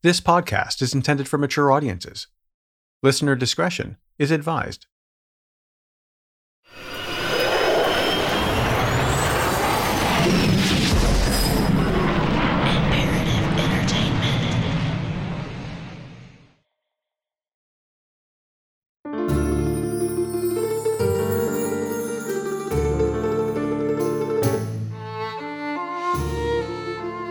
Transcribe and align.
This 0.00 0.20
podcast 0.20 0.80
is 0.80 0.94
intended 0.94 1.26
for 1.26 1.38
mature 1.38 1.72
audiences. 1.72 2.28
Listener 3.02 3.34
discretion 3.34 3.96
is 4.16 4.30
advised. 4.30 4.86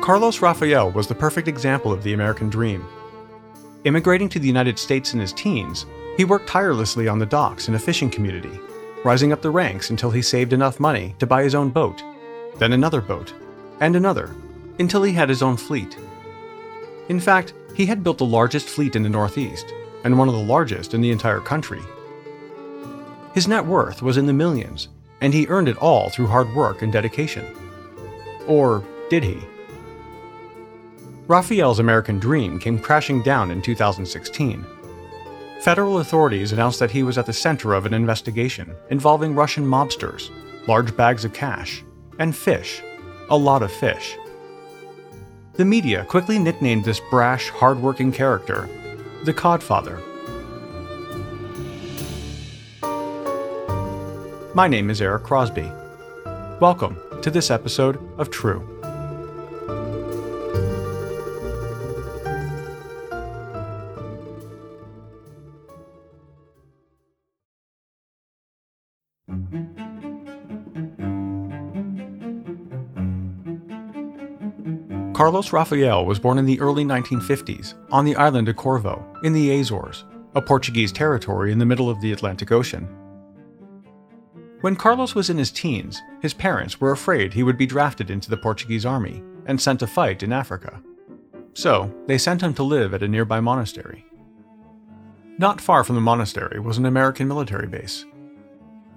Carlos 0.07 0.41
Rafael 0.41 0.89
was 0.91 1.07
the 1.07 1.13
perfect 1.13 1.49
example 1.49 1.91
of 1.91 2.01
the 2.01 2.13
American 2.13 2.49
dream. 2.49 2.87
Immigrating 3.83 4.29
to 4.29 4.39
the 4.39 4.47
United 4.47 4.79
States 4.79 5.13
in 5.13 5.19
his 5.19 5.33
teens, 5.33 5.85
he 6.15 6.23
worked 6.23 6.47
tirelessly 6.47 7.09
on 7.09 7.19
the 7.19 7.25
docks 7.25 7.67
in 7.67 7.75
a 7.75 7.79
fishing 7.79 8.09
community, 8.09 8.57
rising 9.03 9.33
up 9.33 9.41
the 9.41 9.51
ranks 9.51 9.89
until 9.89 10.09
he 10.09 10.21
saved 10.21 10.53
enough 10.53 10.79
money 10.79 11.13
to 11.19 11.27
buy 11.27 11.43
his 11.43 11.53
own 11.53 11.69
boat, 11.71 12.01
then 12.55 12.71
another 12.71 13.01
boat, 13.01 13.33
and 13.81 13.97
another, 13.97 14.33
until 14.79 15.03
he 15.03 15.11
had 15.11 15.27
his 15.27 15.41
own 15.41 15.57
fleet. 15.57 15.97
In 17.09 17.19
fact, 17.19 17.53
he 17.75 17.85
had 17.85 18.01
built 18.01 18.19
the 18.19 18.25
largest 18.25 18.69
fleet 18.69 18.95
in 18.95 19.03
the 19.03 19.09
Northeast, 19.09 19.73
and 20.05 20.17
one 20.17 20.29
of 20.29 20.35
the 20.35 20.39
largest 20.39 20.93
in 20.93 21.01
the 21.01 21.11
entire 21.11 21.41
country. 21.41 21.81
His 23.33 23.49
net 23.49 23.65
worth 23.65 24.01
was 24.01 24.15
in 24.15 24.25
the 24.25 24.31
millions, 24.31 24.87
and 25.19 25.33
he 25.33 25.47
earned 25.47 25.67
it 25.67 25.75
all 25.79 26.09
through 26.09 26.27
hard 26.27 26.55
work 26.55 26.81
and 26.81 26.93
dedication. 26.93 27.45
Or 28.47 28.85
did 29.09 29.25
he? 29.25 29.43
Rafael's 31.27 31.79
American 31.79 32.19
dream 32.19 32.57
came 32.57 32.79
crashing 32.79 33.21
down 33.21 33.51
in 33.51 33.61
2016. 33.61 34.65
Federal 35.59 35.99
authorities 35.99 36.53
announced 36.53 36.79
that 36.79 36.91
he 36.91 37.03
was 37.03 37.17
at 37.17 37.25
the 37.25 37.33
center 37.33 37.73
of 37.73 37.85
an 37.85 37.93
investigation 37.93 38.73
involving 38.91 39.35
Russian 39.35 39.65
mobsters, 39.65 40.29
large 40.69 40.95
bags 40.95 41.25
of 41.25 41.33
cash, 41.33 41.83
and 42.17 42.33
fish. 42.33 42.81
A 43.29 43.35
lot 43.35 43.61
of 43.61 43.73
fish. 43.73 44.15
The 45.55 45.65
media 45.65 46.05
quickly 46.05 46.39
nicknamed 46.39 46.85
this 46.85 47.01
brash, 47.09 47.49
hardworking 47.49 48.13
character 48.13 48.69
the 49.25 49.33
Codfather. 49.33 50.01
My 54.55 54.69
name 54.69 54.89
is 54.89 55.01
Eric 55.01 55.23
Crosby. 55.23 55.69
Welcome 56.61 56.97
to 57.21 57.29
this 57.29 57.51
episode 57.51 57.99
of 58.17 58.29
True. 58.29 58.76
Carlos 75.17 75.51
Rafael 75.51 76.05
was 76.05 76.19
born 76.19 76.37
in 76.37 76.45
the 76.45 76.59
early 76.59 76.85
1950s 76.85 77.73
on 77.91 78.05
the 78.05 78.15
island 78.15 78.47
of 78.47 78.55
Corvo, 78.55 79.03
in 79.23 79.33
the 79.33 79.59
Azores, 79.59 80.05
a 80.35 80.41
Portuguese 80.43 80.91
territory 80.91 81.51
in 81.51 81.57
the 81.57 81.65
middle 81.65 81.89
of 81.89 81.99
the 82.01 82.11
Atlantic 82.11 82.51
Ocean. 82.51 82.87
When 84.61 84.75
Carlos 84.75 85.15
was 85.15 85.31
in 85.31 85.39
his 85.39 85.49
teens, 85.49 85.99
his 86.21 86.35
parents 86.35 86.79
were 86.79 86.91
afraid 86.91 87.33
he 87.33 87.41
would 87.41 87.57
be 87.57 87.65
drafted 87.65 88.11
into 88.11 88.29
the 88.29 88.37
Portuguese 88.37 88.85
army 88.85 89.23
and 89.47 89.59
sent 89.59 89.79
to 89.79 89.87
fight 89.87 90.21
in 90.21 90.31
Africa. 90.31 90.81
So, 91.55 91.91
they 92.05 92.19
sent 92.19 92.43
him 92.43 92.53
to 92.53 92.61
live 92.61 92.93
at 92.93 93.01
a 93.01 93.07
nearby 93.07 93.39
monastery. 93.39 94.05
Not 95.39 95.61
far 95.61 95.83
from 95.83 95.95
the 95.95 96.01
monastery 96.01 96.59
was 96.59 96.77
an 96.77 96.85
American 96.85 97.27
military 97.27 97.67
base. 97.67 98.05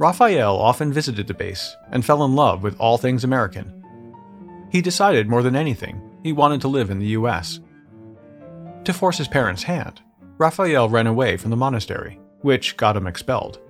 Rafael 0.00 0.56
often 0.56 0.94
visited 0.94 1.26
the 1.26 1.34
base 1.34 1.76
and 1.92 2.02
fell 2.02 2.24
in 2.24 2.34
love 2.34 2.62
with 2.62 2.74
all 2.80 2.96
things 2.96 3.22
American. 3.22 3.84
He 4.72 4.80
decided 4.80 5.28
more 5.28 5.42
than 5.42 5.54
anything 5.54 6.00
he 6.22 6.32
wanted 6.32 6.62
to 6.62 6.68
live 6.68 6.88
in 6.88 6.98
the 6.98 7.08
US. 7.18 7.60
To 8.84 8.94
force 8.94 9.18
his 9.18 9.28
parents' 9.28 9.64
hand, 9.64 10.00
Rafael 10.38 10.88
ran 10.88 11.06
away 11.06 11.36
from 11.36 11.50
the 11.50 11.56
monastery, 11.58 12.18
which 12.40 12.78
got 12.78 12.96
him 12.96 13.06
expelled. 13.06 13.60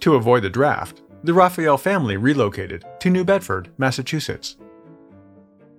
To 0.00 0.16
avoid 0.16 0.42
the 0.42 0.50
draft, 0.50 1.00
the 1.24 1.32
Rafael 1.32 1.78
family 1.78 2.18
relocated 2.18 2.84
to 3.00 3.08
New 3.08 3.24
Bedford, 3.24 3.70
Massachusetts. 3.78 4.58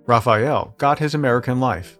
Rafael 0.07 0.73
got 0.79 0.97
his 0.97 1.13
American 1.13 1.59
life. 1.59 1.99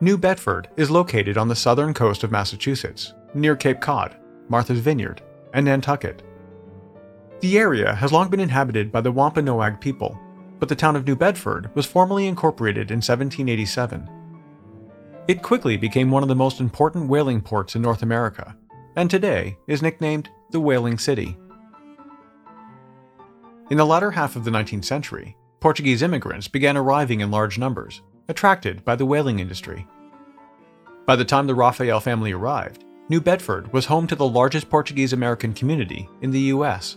New 0.00 0.18
Bedford 0.18 0.66
is 0.76 0.90
located 0.90 1.38
on 1.38 1.46
the 1.46 1.54
southern 1.54 1.94
coast 1.94 2.24
of 2.24 2.32
Massachusetts, 2.32 3.14
near 3.32 3.54
Cape 3.54 3.80
Cod, 3.80 4.16
Martha's 4.48 4.80
Vineyard, 4.80 5.22
and 5.54 5.66
Nantucket. 5.66 6.22
The 7.40 7.58
area 7.58 7.94
has 7.94 8.12
long 8.12 8.28
been 8.28 8.40
inhabited 8.40 8.92
by 8.92 9.00
the 9.00 9.12
Wampanoag 9.12 9.80
people, 9.80 10.18
but 10.58 10.68
the 10.68 10.76
town 10.76 10.94
of 10.94 11.06
New 11.06 11.16
Bedford 11.16 11.70
was 11.74 11.86
formally 11.86 12.26
incorporated 12.26 12.90
in 12.90 12.98
1787. 12.98 14.08
It 15.28 15.42
quickly 15.42 15.76
became 15.76 16.10
one 16.10 16.22
of 16.22 16.28
the 16.28 16.34
most 16.34 16.60
important 16.60 17.08
whaling 17.08 17.40
ports 17.40 17.74
in 17.74 17.82
North 17.82 18.02
America, 18.02 18.56
and 18.96 19.10
today 19.10 19.56
is 19.66 19.82
nicknamed 19.82 20.28
the 20.50 20.60
Whaling 20.60 20.98
City. 20.98 21.36
In 23.70 23.76
the 23.76 23.86
latter 23.86 24.10
half 24.10 24.36
of 24.36 24.44
the 24.44 24.50
19th 24.50 24.84
century, 24.84 25.36
Portuguese 25.60 26.02
immigrants 26.02 26.48
began 26.48 26.76
arriving 26.76 27.20
in 27.20 27.30
large 27.30 27.58
numbers, 27.58 28.02
attracted 28.28 28.84
by 28.84 28.96
the 28.96 29.06
whaling 29.06 29.38
industry. 29.38 29.86
By 31.06 31.16
the 31.16 31.24
time 31.24 31.46
the 31.46 31.54
Rafael 31.54 32.00
family 32.00 32.32
arrived, 32.32 32.84
New 33.12 33.20
Bedford 33.20 33.70
was 33.74 33.84
home 33.84 34.06
to 34.06 34.16
the 34.16 34.26
largest 34.26 34.70
Portuguese 34.70 35.12
American 35.12 35.52
community 35.52 36.08
in 36.22 36.30
the 36.30 36.48
US. 36.54 36.96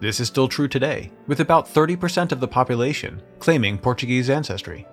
This 0.00 0.20
is 0.20 0.28
still 0.28 0.48
true 0.48 0.68
today, 0.68 1.10
with 1.26 1.40
about 1.40 1.66
30% 1.66 2.30
of 2.30 2.40
the 2.40 2.46
population 2.46 3.22
claiming 3.38 3.78
Portuguese 3.78 4.28
ancestry. 4.28 4.86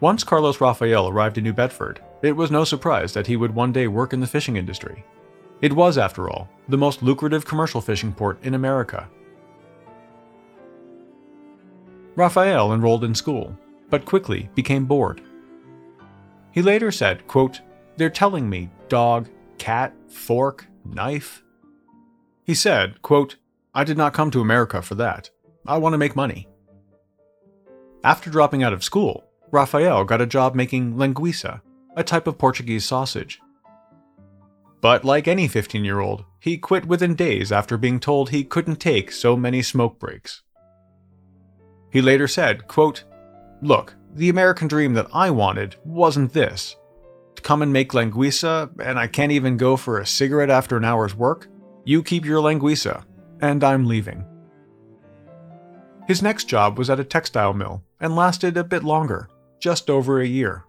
Once 0.00 0.22
Carlos 0.22 0.60
Rafael 0.60 1.08
arrived 1.08 1.38
in 1.38 1.44
New 1.44 1.54
Bedford, 1.54 2.02
it 2.20 2.32
was 2.32 2.50
no 2.50 2.62
surprise 2.62 3.14
that 3.14 3.26
he 3.26 3.36
would 3.36 3.54
one 3.54 3.72
day 3.72 3.88
work 3.88 4.12
in 4.12 4.20
the 4.20 4.26
fishing 4.26 4.58
industry. 4.58 5.02
It 5.62 5.72
was, 5.72 5.96
after 5.96 6.28
all, 6.28 6.50
the 6.68 6.76
most 6.76 7.02
lucrative 7.02 7.46
commercial 7.46 7.80
fishing 7.80 8.12
port 8.12 8.38
in 8.42 8.52
America. 8.52 9.08
Rafael 12.16 12.74
enrolled 12.74 13.04
in 13.04 13.14
school, 13.14 13.58
but 13.88 14.04
quickly 14.04 14.50
became 14.54 14.84
bored. 14.84 15.22
He 16.52 16.60
later 16.60 16.90
said, 16.90 17.26
quote, 17.26 17.62
They're 17.98 18.10
telling 18.10 18.48
me 18.48 18.70
dog, 18.88 19.28
cat, 19.58 19.92
fork, 20.08 20.66
knife. 20.84 21.42
He 22.44 22.54
said, 22.54 23.02
quote, 23.02 23.36
I 23.74 23.82
did 23.82 23.98
not 23.98 24.14
come 24.14 24.30
to 24.30 24.40
America 24.40 24.82
for 24.82 24.94
that. 24.94 25.30
I 25.66 25.78
want 25.78 25.94
to 25.94 25.98
make 25.98 26.14
money. 26.14 26.48
After 28.04 28.30
dropping 28.30 28.62
out 28.62 28.72
of 28.72 28.84
school, 28.84 29.24
Rafael 29.50 30.04
got 30.04 30.20
a 30.20 30.26
job 30.26 30.54
making 30.54 30.94
linguiça, 30.94 31.60
a 31.96 32.04
type 32.04 32.28
of 32.28 32.38
Portuguese 32.38 32.84
sausage. 32.84 33.40
But 34.80 35.04
like 35.04 35.26
any 35.26 35.48
15 35.48 35.84
year 35.84 35.98
old, 35.98 36.24
he 36.38 36.56
quit 36.56 36.86
within 36.86 37.16
days 37.16 37.50
after 37.50 37.76
being 37.76 37.98
told 37.98 38.30
he 38.30 38.44
couldn't 38.44 38.76
take 38.76 39.10
so 39.10 39.36
many 39.36 39.60
smoke 39.60 39.98
breaks. 39.98 40.42
He 41.90 42.00
later 42.00 42.28
said, 42.28 42.68
quote, 42.68 43.02
Look, 43.60 43.96
the 44.14 44.28
American 44.28 44.68
dream 44.68 44.94
that 44.94 45.08
I 45.12 45.30
wanted 45.30 45.74
wasn't 45.84 46.32
this. 46.32 46.76
Come 47.42 47.62
and 47.62 47.72
make 47.72 47.92
linguiça, 47.92 48.70
and 48.80 48.98
I 48.98 49.06
can't 49.06 49.32
even 49.32 49.56
go 49.56 49.76
for 49.76 49.98
a 49.98 50.06
cigarette 50.06 50.50
after 50.50 50.76
an 50.76 50.84
hour's 50.84 51.14
work? 51.14 51.48
You 51.84 52.02
keep 52.02 52.24
your 52.24 52.42
linguiça, 52.42 53.04
and 53.40 53.62
I'm 53.64 53.86
leaving. 53.86 54.24
His 56.06 56.22
next 56.22 56.44
job 56.44 56.78
was 56.78 56.88
at 56.90 57.00
a 57.00 57.04
textile 57.04 57.52
mill 57.52 57.82
and 58.00 58.16
lasted 58.16 58.56
a 58.56 58.64
bit 58.64 58.82
longer, 58.82 59.28
just 59.60 59.90
over 59.90 60.20
a 60.20 60.26
year. 60.26 60.64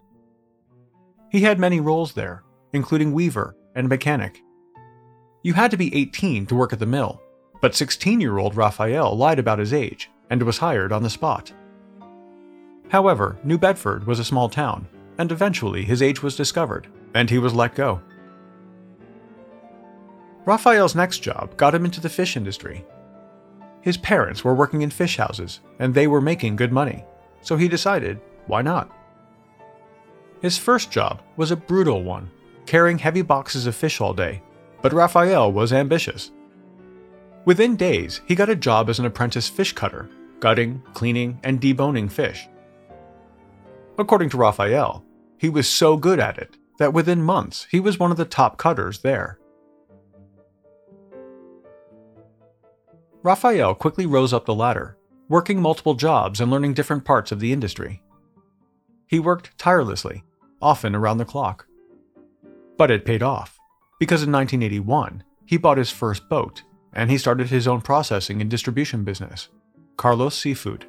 He 1.29 1.41
had 1.41 1.59
many 1.59 1.79
roles 1.79 2.13
there, 2.13 2.43
including 2.73 3.13
weaver 3.13 3.55
and 3.75 3.87
mechanic. 3.87 4.41
You 5.43 5.53
had 5.53 5.71
to 5.71 5.77
be 5.77 5.95
18 5.95 6.45
to 6.47 6.55
work 6.55 6.73
at 6.73 6.79
the 6.79 6.85
mill, 6.85 7.21
but 7.61 7.75
16 7.75 8.19
year 8.19 8.37
old 8.37 8.55
Rafael 8.55 9.15
lied 9.15 9.39
about 9.39 9.59
his 9.59 9.73
age 9.73 10.09
and 10.29 10.43
was 10.43 10.57
hired 10.57 10.91
on 10.91 11.03
the 11.03 11.09
spot. 11.09 11.53
However, 12.89 13.37
New 13.43 13.57
Bedford 13.57 14.05
was 14.05 14.19
a 14.19 14.25
small 14.25 14.49
town, 14.49 14.87
and 15.19 15.31
eventually 15.33 15.83
his 15.83 16.01
age 16.01 16.23
was 16.23 16.37
discovered, 16.37 16.87
and 17.13 17.29
he 17.29 17.37
was 17.37 17.53
let 17.53 17.75
go. 17.75 18.01
Rafael's 20.45 20.95
next 20.95 21.19
job 21.19 21.55
got 21.57 21.75
him 21.75 21.83
into 21.83 21.99
the 21.99 22.09
fish 22.09 22.37
industry. 22.37 22.85
His 23.81 23.97
parents 23.97 24.43
were 24.43 24.55
working 24.55 24.81
in 24.81 24.89
fish 24.89 25.17
houses, 25.17 25.59
and 25.77 25.93
they 25.93 26.07
were 26.07 26.21
making 26.21 26.55
good 26.55 26.71
money, 26.71 27.03
so 27.41 27.57
he 27.57 27.67
decided, 27.67 28.19
why 28.47 28.61
not? 28.61 28.89
His 30.41 30.57
first 30.57 30.89
job 30.89 31.21
was 31.35 31.51
a 31.51 31.57
brutal 31.57 32.01
one, 32.01 32.31
carrying 32.65 32.97
heavy 32.97 33.21
boxes 33.21 33.67
of 33.67 33.75
fish 33.75 33.99
all 33.99 34.13
day, 34.13 34.41
but 34.81 34.93
Rafael 34.93 35.51
was 35.51 35.73
ambitious. 35.73 36.31
Within 37.43 37.75
days, 37.75 38.21
he 38.25 38.35
got 38.35 38.49
a 38.49 38.55
job 38.55 38.89
as 38.89 38.99
an 38.99 39.05
apprentice 39.05 39.49
fish 39.49 39.73
cutter, 39.73 40.09
gutting, 40.39 40.81
cleaning, 40.93 41.39
and 41.43 41.59
deboning 41.59 42.09
fish. 42.09 42.47
According 43.97 44.29
to 44.29 44.37
Rafael, 44.37 45.03
he 45.39 45.49
was 45.49 45.67
so 45.67 45.97
good 45.97 46.19
at 46.19 46.37
it 46.37 46.57
that 46.77 46.93
within 46.93 47.23
months 47.23 47.65
he 47.71 47.79
was 47.79 47.97
one 47.97 48.11
of 48.11 48.17
the 48.17 48.25
top 48.25 48.57
cutters 48.57 48.99
there. 48.99 49.39
Rafael 53.23 53.73
quickly 53.73 54.05
rose 54.05 54.33
up 54.33 54.45
the 54.45 54.53
ladder, 54.53 54.97
working 55.27 55.61
multiple 55.61 55.93
jobs 55.93 56.39
and 56.39 56.51
learning 56.51 56.73
different 56.73 57.05
parts 57.05 57.31
of 57.31 57.39
the 57.39 57.51
industry. 57.51 58.01
He 59.07 59.19
worked 59.19 59.57
tirelessly, 59.57 60.23
often 60.61 60.95
around 60.95 61.17
the 61.17 61.25
clock. 61.25 61.65
But 62.77 62.91
it 62.91 63.05
paid 63.05 63.23
off, 63.23 63.57
because 63.99 64.23
in 64.23 64.31
1981, 64.31 65.23
he 65.45 65.57
bought 65.57 65.77
his 65.77 65.91
first 65.91 66.29
boat 66.29 66.63
and 66.93 67.09
he 67.09 67.17
started 67.17 67.47
his 67.47 67.67
own 67.67 67.81
processing 67.81 68.41
and 68.41 68.49
distribution 68.49 69.03
business, 69.03 69.49
Carlos 69.97 70.35
Seafood. 70.35 70.85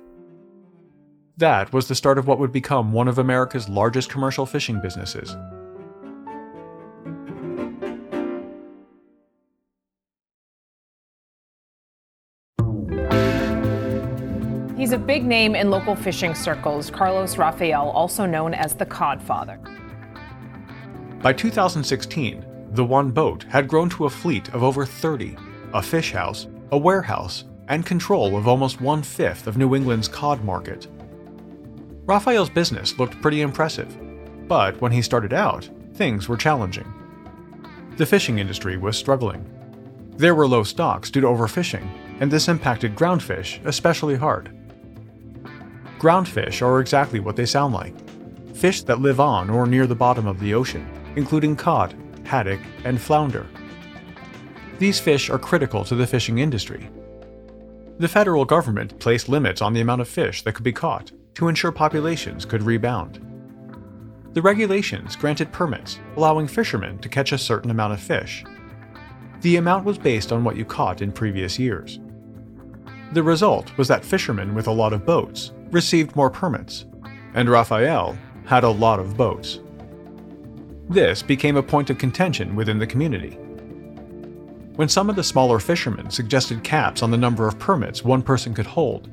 That 1.41 1.73
was 1.73 1.89
the 1.89 1.95
start 1.95 2.19
of 2.19 2.27
what 2.27 2.39
would 2.39 2.53
become 2.53 2.93
one 2.93 3.09
of 3.09 3.17
America's 3.17 3.67
largest 3.67 4.11
commercial 4.11 4.45
fishing 4.45 4.79
businesses 4.79 5.35
He's 14.77 14.93
a 14.93 14.99
big 14.99 15.25
name 15.25 15.55
in 15.55 15.71
local 15.71 15.97
fishing 15.97 16.35
circles, 16.35 16.91
Carlos 16.91 17.39
Rafael, 17.39 17.89
also 17.89 18.27
known 18.27 18.53
as 18.53 18.75
the 18.75 18.85
Codfather. 18.85 19.59
By 21.23 21.33
2016, 21.33 22.45
the 22.73 22.85
one 22.85 23.11
boat 23.11 23.45
had 23.45 23.67
grown 23.67 23.89
to 23.91 24.05
a 24.05 24.11
fleet 24.11 24.49
of 24.51 24.63
over 24.63 24.85
30, 24.85 25.37
a 25.73 25.83
fish 25.83 26.13
house, 26.13 26.49
a 26.71 26.77
warehouse, 26.77 27.45
and 27.69 27.87
control 27.87 28.37
of 28.37 28.47
almost 28.47 28.83
one 28.83 29.03
fifth 29.03 29.47
of 29.47 29.57
New 29.57 29.75
England's 29.75 30.09
cod 30.09 30.45
market. 30.45 30.87
Rafael's 32.11 32.51
business 32.51 32.99
looked 32.99 33.23
pretty 33.23 33.41
impressive, 33.41 33.97
but 34.49 34.81
when 34.81 34.91
he 34.91 35.01
started 35.01 35.33
out, 35.33 35.71
things 35.95 36.29
were 36.29 36.37
challenging. 36.37 36.93
The 37.99 38.05
fishing 38.05 38.41
industry 38.41 38.77
was 38.77 38.99
struggling. 38.99 39.49
There 40.17 40.35
were 40.35 40.49
low 40.49 40.65
stocks 40.65 41.09
due 41.09 41.21
to 41.21 41.29
overfishing, 41.29 41.89
and 42.19 42.29
this 42.29 42.49
impacted 42.49 42.97
groundfish 42.97 43.65
especially 43.65 44.17
hard. 44.17 44.51
Groundfish 46.01 46.63
are 46.63 46.81
exactly 46.81 47.21
what 47.21 47.37
they 47.37 47.47
sound 47.47 47.75
like 47.75 47.95
fish 48.57 48.83
that 48.83 49.01
live 49.01 49.21
on 49.21 49.49
or 49.49 49.65
near 49.65 49.87
the 49.87 49.95
bottom 49.95 50.27
of 50.27 50.41
the 50.41 50.53
ocean, 50.53 50.85
including 51.15 51.55
cod, 51.55 51.95
haddock, 52.25 52.59
and 52.83 53.01
flounder. 53.01 53.47
These 54.81 54.99
fish 54.99 55.31
are 55.31 55.39
critical 55.39 55.85
to 55.85 55.95
the 55.95 56.09
fishing 56.09 56.39
industry. 56.39 56.91
The 58.01 58.09
federal 58.09 58.45
government 58.45 58.99
placed 58.99 59.29
limits 59.29 59.63
on 59.63 59.75
the 59.75 59.81
amount 59.81 60.01
of 60.01 60.09
fish 60.09 60.43
that 60.43 60.55
could 60.55 60.65
be 60.65 60.73
caught 60.73 61.13
to 61.35 61.49
ensure 61.49 61.73
populations 61.73 62.45
could 62.45 62.63
rebound. 62.63 63.27
The 64.33 64.43
regulations 64.43 65.17
granted 65.17 65.51
permits 65.53 65.99
allowing 66.17 66.47
fishermen 66.47 66.99
to 66.99 67.09
catch 67.09 67.33
a 67.33 67.39
certain 67.39 67.71
amount 67.71 67.93
of 67.93 68.01
fish. 68.01 68.45
The 69.41 69.57
amount 69.57 69.85
was 69.85 69.99
based 69.99 70.33
on 70.33 70.45
what 70.45 70.57
you 70.57 70.65
caught 70.65 71.03
in 71.03 71.11
previous 71.11 71.59
years. 71.59 71.99
The 73.13 73.23
result 73.23 73.77
was 73.77 73.89
that 73.89 74.05
fishermen 74.05 74.55
with 74.55 74.69
a 74.69 74.73
lot 74.73 74.93
of 74.93 75.05
boats 75.05 75.53
received 75.71 76.15
more 76.15 76.31
permits, 76.31 76.85
and 77.35 77.49
Rafael 77.49 78.17
had 78.45 78.63
a 78.63 78.69
lot 78.69 79.01
of 79.01 79.17
boats. 79.17 79.59
This 80.89 81.23
became 81.23 81.57
a 81.57 81.63
point 81.63 81.91
of 81.91 81.99
contention 81.99 82.55
within 82.55 82.79
the 82.79 82.87
community. 82.87 83.39
When 84.77 84.89
some 84.89 85.11
of 85.11 85.17
the 85.17 85.25
smaller 85.25 85.59
fishermen 85.59 86.11
suggested 86.11 86.63
caps 86.63 87.03
on 87.03 87.11
the 87.11 87.17
number 87.17 87.49
of 87.49 87.59
permits 87.59 88.05
one 88.05 88.23
person 88.23 88.55
could 88.55 88.67
hold, 88.67 89.11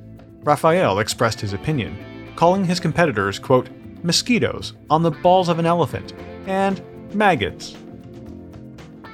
Rafael 0.48 0.98
expressed 0.98 1.40
his 1.40 1.54
opinion, 1.54 1.96
calling 2.36 2.66
his 2.66 2.80
competitors, 2.80 3.38
quote, 3.38 3.70
mosquitoes 4.02 4.74
on 4.90 5.04
the 5.04 5.12
balls 5.12 5.50
of 5.50 5.60
an 5.60 5.68
elephant 5.68 6.14
and 6.48 6.82
maggots. 7.14 7.76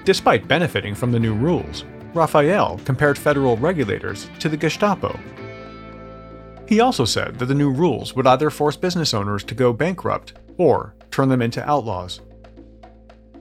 Despite 0.06 0.48
benefiting 0.48 0.96
from 0.96 1.12
the 1.12 1.20
new 1.20 1.34
rules, 1.34 1.84
Rafael 2.14 2.80
compared 2.86 3.18
federal 3.18 3.58
regulators 3.58 4.30
to 4.40 4.48
the 4.48 4.58
Gestapo 4.58 5.20
he 6.74 6.80
also 6.80 7.06
said 7.06 7.38
that 7.40 7.46
the 7.46 7.54
new 7.54 7.72
rules 7.72 8.16
would 8.16 8.26
either 8.26 8.50
force 8.50 8.76
business 8.76 9.14
owners 9.14 9.44
to 9.44 9.56
go 9.56 9.74
bankrupt 9.74 10.34
or 10.58 10.96
turn 11.12 11.30
them 11.30 11.42
into 11.42 11.64
outlaws. 11.70 12.22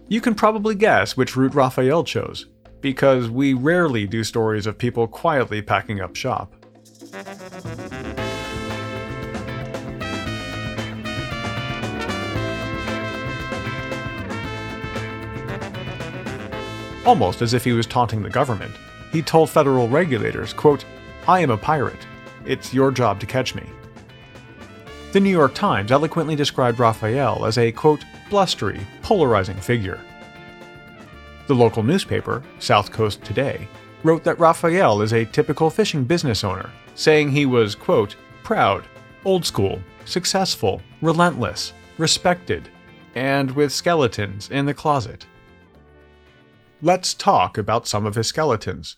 You 0.08 0.20
can 0.20 0.34
probably 0.34 0.74
guess 0.74 1.16
which 1.16 1.36
route 1.36 1.54
Rafael 1.54 2.04
chose, 2.04 2.46
because 2.80 3.30
we 3.30 3.54
rarely 3.54 4.06
do 4.06 4.24
stories 4.24 4.66
of 4.66 4.76
people 4.76 5.06
quietly 5.06 5.62
packing 5.62 6.00
up 6.00 6.16
shop. 6.16 6.52
Almost 17.04 17.42
as 17.42 17.52
if 17.52 17.64
he 17.64 17.72
was 17.72 17.86
taunting 17.86 18.22
the 18.22 18.30
government, 18.30 18.74
he 19.10 19.22
told 19.22 19.50
federal 19.50 19.88
regulators, 19.88 20.52
quote, 20.52 20.84
I 21.26 21.40
am 21.40 21.50
a 21.50 21.56
pirate. 21.56 22.06
It's 22.44 22.72
your 22.72 22.92
job 22.92 23.18
to 23.20 23.26
catch 23.26 23.54
me. 23.54 23.64
The 25.12 25.20
New 25.20 25.30
York 25.30 25.54
Times 25.54 25.90
eloquently 25.90 26.36
described 26.36 26.78
Rafael 26.78 27.44
as 27.44 27.58
a, 27.58 27.72
quote, 27.72 28.04
blustery, 28.30 28.80
polarizing 29.02 29.56
figure. 29.56 30.00
The 31.48 31.54
local 31.54 31.82
newspaper, 31.82 32.42
South 32.60 32.92
Coast 32.92 33.22
Today, 33.22 33.68
wrote 34.04 34.22
that 34.24 34.38
Rafael 34.38 35.02
is 35.02 35.12
a 35.12 35.24
typical 35.24 35.70
fishing 35.70 36.04
business 36.04 36.44
owner, 36.44 36.70
saying 36.94 37.30
he 37.30 37.46
was, 37.46 37.74
quote, 37.74 38.16
proud, 38.44 38.84
old 39.24 39.44
school, 39.44 39.82
successful, 40.04 40.80
relentless, 41.00 41.72
respected, 41.98 42.68
and 43.14 43.50
with 43.50 43.72
skeletons 43.72 44.50
in 44.50 44.66
the 44.66 44.74
closet. 44.74 45.26
Let's 46.84 47.14
talk 47.14 47.58
about 47.58 47.86
some 47.86 48.06
of 48.06 48.16
his 48.16 48.26
skeletons. 48.26 48.96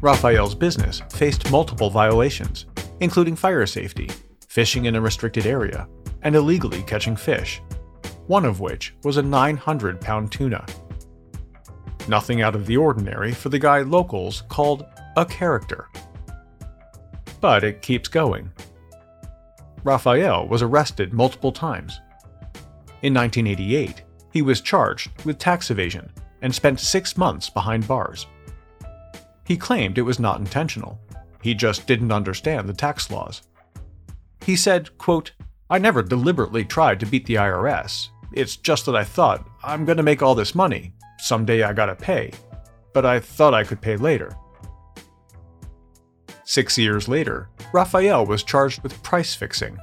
Rafael's 0.00 0.54
business 0.54 1.02
faced 1.10 1.50
multiple 1.50 1.90
violations, 1.90 2.64
including 3.00 3.36
fire 3.36 3.66
safety, 3.66 4.08
fishing 4.48 4.86
in 4.86 4.96
a 4.96 5.00
restricted 5.02 5.44
area, 5.44 5.86
and 6.22 6.34
illegally 6.34 6.82
catching 6.84 7.14
fish, 7.14 7.60
one 8.26 8.46
of 8.46 8.58
which 8.58 8.94
was 9.04 9.18
a 9.18 9.22
900 9.22 10.00
pound 10.00 10.32
tuna. 10.32 10.64
Nothing 12.08 12.40
out 12.40 12.54
of 12.54 12.64
the 12.64 12.78
ordinary 12.78 13.32
for 13.32 13.50
the 13.50 13.58
guy 13.58 13.82
locals 13.82 14.44
called 14.48 14.86
a 15.18 15.26
character. 15.26 15.88
But 17.42 17.64
it 17.64 17.82
keeps 17.82 18.08
going. 18.08 18.50
Rafael 19.84 20.46
was 20.48 20.62
arrested 20.62 21.12
multiple 21.12 21.52
times. 21.52 22.00
In 23.02 23.14
1988, 23.14 24.02
he 24.32 24.42
was 24.42 24.60
charged 24.60 25.10
with 25.24 25.38
tax 25.38 25.70
evasion 25.70 26.10
and 26.42 26.54
spent 26.54 26.80
six 26.80 27.16
months 27.16 27.48
behind 27.48 27.86
bars. 27.86 28.26
He 29.44 29.56
claimed 29.56 29.98
it 29.98 30.02
was 30.02 30.20
not 30.20 30.40
intentional. 30.40 31.00
He 31.42 31.54
just 31.54 31.86
didn't 31.86 32.12
understand 32.12 32.68
the 32.68 32.74
tax 32.74 33.10
laws. 33.10 33.42
He 34.44 34.56
said, 34.56 34.96
quote, 34.98 35.32
I 35.70 35.78
never 35.78 36.02
deliberately 36.02 36.64
tried 36.64 37.00
to 37.00 37.06
beat 37.06 37.26
the 37.26 37.34
IRS. 37.34 38.08
It's 38.32 38.56
just 38.56 38.86
that 38.86 38.96
I 38.96 39.04
thought, 39.04 39.48
I'm 39.62 39.84
gonna 39.84 40.02
make 40.02 40.22
all 40.22 40.34
this 40.34 40.54
money. 40.54 40.92
Someday 41.18 41.62
I 41.62 41.72
gotta 41.72 41.94
pay. 41.94 42.32
But 42.92 43.06
I 43.06 43.20
thought 43.20 43.54
I 43.54 43.64
could 43.64 43.80
pay 43.80 43.96
later. 43.96 44.36
Six 46.44 46.78
years 46.78 47.08
later, 47.08 47.48
Rafael 47.72 48.24
was 48.24 48.42
charged 48.42 48.82
with 48.82 49.02
price 49.02 49.34
fixing, 49.34 49.76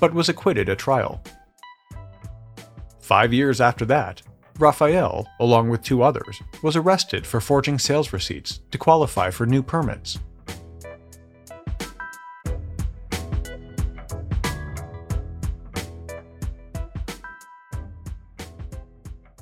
but 0.00 0.12
was 0.12 0.28
acquitted 0.28 0.68
at 0.68 0.78
trial. 0.78 1.22
Five 3.00 3.32
years 3.32 3.60
after 3.60 3.84
that, 3.86 4.22
Rafael, 4.58 5.26
along 5.38 5.68
with 5.68 5.82
two 5.82 6.02
others, 6.02 6.42
was 6.62 6.74
arrested 6.74 7.24
for 7.26 7.40
forging 7.40 7.78
sales 7.78 8.12
receipts 8.12 8.60
to 8.72 8.78
qualify 8.78 9.30
for 9.30 9.46
new 9.46 9.62
permits. 9.62 10.18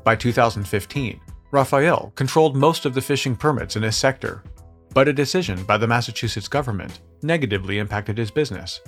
By 0.04 0.14
2015, 0.14 1.20
Rafael 1.50 2.12
controlled 2.14 2.54
most 2.54 2.84
of 2.84 2.94
the 2.94 3.00
fishing 3.00 3.34
permits 3.34 3.74
in 3.74 3.82
his 3.82 3.96
sector, 3.96 4.44
but 4.96 5.08
a 5.08 5.12
decision 5.12 5.62
by 5.64 5.76
the 5.76 5.86
Massachusetts 5.86 6.48
government 6.48 7.00
negatively 7.20 7.80
impacted 7.80 8.16
his 8.16 8.30
business. 8.30 8.80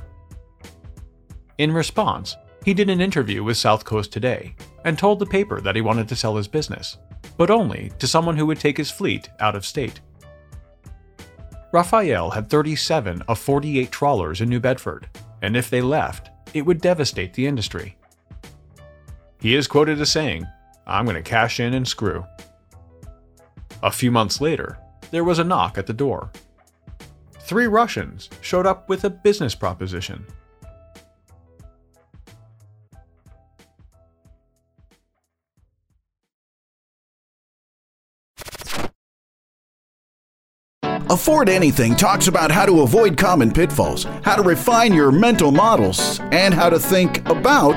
In 1.58 1.70
response, 1.70 2.34
he 2.64 2.72
did 2.72 2.88
an 2.88 3.02
interview 3.02 3.44
with 3.44 3.58
South 3.58 3.84
Coast 3.84 4.10
Today 4.10 4.54
and 4.86 4.98
told 4.98 5.18
the 5.18 5.26
paper 5.26 5.60
that 5.60 5.76
he 5.76 5.82
wanted 5.82 6.08
to 6.08 6.16
sell 6.16 6.34
his 6.34 6.48
business, 6.48 6.96
but 7.36 7.50
only 7.50 7.92
to 7.98 8.06
someone 8.06 8.38
who 8.38 8.46
would 8.46 8.58
take 8.58 8.78
his 8.78 8.90
fleet 8.90 9.28
out 9.40 9.54
of 9.54 9.66
state. 9.66 10.00
Rafael 11.74 12.30
had 12.30 12.48
37 12.48 13.20
of 13.28 13.38
48 13.38 13.92
trawlers 13.92 14.40
in 14.40 14.48
New 14.48 14.60
Bedford, 14.60 15.10
and 15.42 15.54
if 15.54 15.68
they 15.68 15.82
left, 15.82 16.30
it 16.54 16.62
would 16.62 16.80
devastate 16.80 17.34
the 17.34 17.46
industry. 17.46 17.98
He 19.42 19.54
is 19.54 19.68
quoted 19.68 20.00
as 20.00 20.10
saying, 20.10 20.46
I'm 20.86 21.04
going 21.04 21.22
to 21.22 21.30
cash 21.30 21.60
in 21.60 21.74
and 21.74 21.86
screw. 21.86 22.24
A 23.82 23.90
few 23.90 24.10
months 24.10 24.40
later, 24.40 24.78
there 25.10 25.24
was 25.24 25.38
a 25.38 25.44
knock 25.44 25.78
at 25.78 25.86
the 25.86 25.92
door. 25.92 26.30
Three 27.40 27.66
Russians 27.66 28.28
showed 28.40 28.66
up 28.66 28.88
with 28.88 29.04
a 29.04 29.10
business 29.10 29.54
proposition. 29.54 30.26
Afford 41.10 41.48
Anything 41.48 41.96
talks 41.96 42.28
about 42.28 42.50
how 42.50 42.66
to 42.66 42.82
avoid 42.82 43.16
common 43.16 43.50
pitfalls, 43.50 44.04
how 44.22 44.36
to 44.36 44.42
refine 44.42 44.92
your 44.92 45.10
mental 45.10 45.50
models, 45.50 46.20
and 46.32 46.52
how 46.52 46.68
to 46.68 46.78
think 46.78 47.26
about 47.30 47.76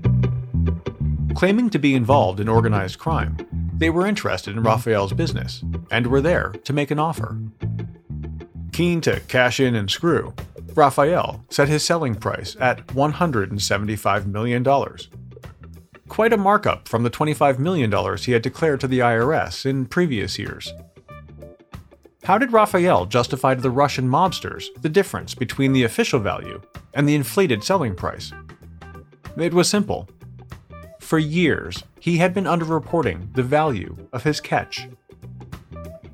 Claiming 1.41 1.71
to 1.71 1.79
be 1.79 1.95
involved 1.95 2.39
in 2.39 2.47
organized 2.47 2.99
crime, 2.99 3.35
they 3.75 3.89
were 3.89 4.05
interested 4.05 4.55
in 4.55 4.61
Rafael's 4.61 5.11
business 5.11 5.63
and 5.89 6.05
were 6.05 6.21
there 6.21 6.49
to 6.65 6.71
make 6.71 6.91
an 6.91 6.99
offer. 6.99 7.35
Keen 8.71 9.01
to 9.01 9.19
cash 9.21 9.59
in 9.59 9.73
and 9.73 9.89
screw, 9.89 10.35
Rafael 10.75 11.43
set 11.49 11.67
his 11.67 11.83
selling 11.83 12.13
price 12.13 12.55
at 12.59 12.85
$175 12.89 14.27
million. 14.27 14.63
Quite 16.07 16.31
a 16.31 16.37
markup 16.37 16.87
from 16.87 17.01
the 17.01 17.09
$25 17.09 17.57
million 17.57 18.17
he 18.17 18.33
had 18.33 18.43
declared 18.43 18.79
to 18.81 18.87
the 18.87 18.99
IRS 18.99 19.65
in 19.65 19.87
previous 19.87 20.37
years. 20.37 20.71
How 22.23 22.37
did 22.37 22.53
Rafael 22.53 23.07
justify 23.07 23.55
to 23.55 23.61
the 23.61 23.71
Russian 23.71 24.07
mobsters 24.07 24.65
the 24.83 24.89
difference 24.89 25.33
between 25.33 25.73
the 25.73 25.85
official 25.85 26.19
value 26.19 26.61
and 26.93 27.09
the 27.09 27.15
inflated 27.15 27.63
selling 27.63 27.95
price? 27.95 28.31
It 29.37 29.55
was 29.55 29.67
simple. 29.67 30.07
For 31.11 31.19
years, 31.19 31.83
he 31.99 32.19
had 32.19 32.33
been 32.33 32.45
underreporting 32.45 33.35
the 33.35 33.43
value 33.43 33.97
of 34.13 34.23
his 34.23 34.39
catch. 34.39 34.87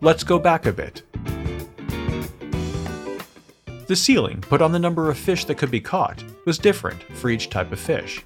Let's 0.01 0.23
go 0.23 0.39
back 0.39 0.65
a 0.65 0.73
bit. 0.73 1.03
The 3.85 3.95
ceiling 3.95 4.41
put 4.41 4.59
on 4.59 4.71
the 4.71 4.79
number 4.79 5.11
of 5.11 5.19
fish 5.19 5.45
that 5.45 5.59
could 5.59 5.69
be 5.69 5.79
caught 5.79 6.23
was 6.47 6.57
different 6.57 7.03
for 7.15 7.29
each 7.29 7.51
type 7.51 7.71
of 7.71 7.79
fish. 7.79 8.25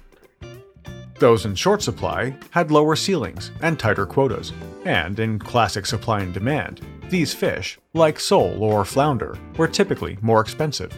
Those 1.18 1.44
in 1.44 1.56
short 1.56 1.82
supply 1.82 2.34
had 2.52 2.70
lower 2.70 2.96
ceilings 2.96 3.50
and 3.60 3.78
tighter 3.78 4.06
quotas, 4.06 4.54
and 4.86 5.20
in 5.20 5.38
classic 5.38 5.84
supply 5.84 6.22
and 6.22 6.32
demand, 6.32 6.80
these 7.10 7.34
fish, 7.34 7.78
like 7.92 8.18
sole 8.18 8.64
or 8.64 8.86
flounder, 8.86 9.36
were 9.58 9.68
typically 9.68 10.16
more 10.22 10.40
expensive. 10.40 10.90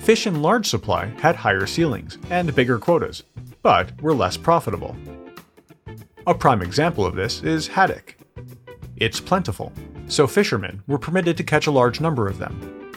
Fish 0.00 0.26
in 0.26 0.42
large 0.42 0.66
supply 0.66 1.04
had 1.20 1.36
higher 1.36 1.66
ceilings 1.66 2.18
and 2.30 2.52
bigger 2.56 2.78
quotas, 2.78 3.22
but 3.62 4.00
were 4.00 4.14
less 4.14 4.36
profitable. 4.36 4.96
A 6.26 6.34
prime 6.34 6.62
example 6.62 7.06
of 7.06 7.14
this 7.14 7.42
is 7.42 7.68
haddock. 7.68 8.16
It's 8.96 9.20
plentiful, 9.20 9.72
so 10.08 10.26
fishermen 10.26 10.82
were 10.86 10.98
permitted 10.98 11.36
to 11.36 11.44
catch 11.44 11.66
a 11.66 11.70
large 11.70 12.00
number 12.00 12.28
of 12.28 12.38
them. 12.38 12.92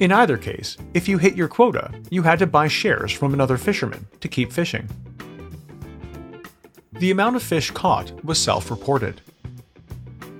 In 0.00 0.10
either 0.10 0.36
case, 0.36 0.76
if 0.92 1.08
you 1.08 1.18
hit 1.18 1.36
your 1.36 1.48
quota, 1.48 1.92
you 2.10 2.22
had 2.22 2.38
to 2.40 2.46
buy 2.46 2.68
shares 2.68 3.12
from 3.12 3.32
another 3.32 3.56
fisherman 3.56 4.06
to 4.20 4.28
keep 4.28 4.52
fishing. 4.52 4.88
The 6.92 7.10
amount 7.10 7.36
of 7.36 7.42
fish 7.42 7.70
caught 7.70 8.24
was 8.24 8.40
self 8.40 8.70
reported. 8.70 9.20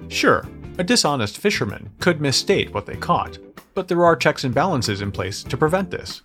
Sure, 0.09 0.47
a 0.79 0.85
dishonest 0.85 1.39
fisherman 1.39 1.91
could 2.01 2.21
misstate 2.21 2.73
what 2.75 2.87
they 2.87 2.97
caught, 2.97 3.39
but 3.75 3.89
there 3.89 4.05
are 4.05 4.17
checks 4.17 4.45
and 4.45 4.55
balances 4.55 5.01
in 5.01 5.13
place 5.13 5.43
to 5.45 5.57
prevent 5.57 5.91
this. 5.91 6.23